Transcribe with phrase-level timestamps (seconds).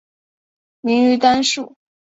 [0.81, 1.75] 明于丹术。